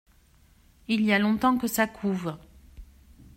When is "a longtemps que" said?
1.13-1.67